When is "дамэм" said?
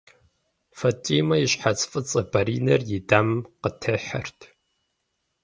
3.07-3.39